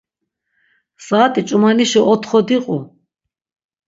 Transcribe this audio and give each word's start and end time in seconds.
Saat̆i 1.05 1.41
ç̌umanişi 1.47 2.01
otxo 2.11 2.39
diqu. 2.47 2.77